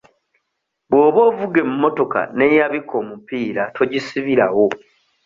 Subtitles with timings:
[0.89, 4.67] Bw'oba ovuga emmotoka n'eyabika omupiira togisibirawo.